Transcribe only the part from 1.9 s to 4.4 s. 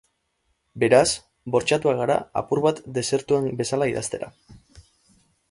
gara apur bat desertuan bezala idaztera.